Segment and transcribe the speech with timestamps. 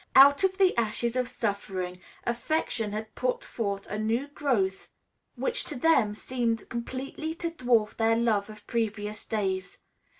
[0.15, 4.89] Out of the ashes of suffering, affection had put forth a new growth
[5.35, 9.77] which to them seemed completely to dwarf their love of previous days.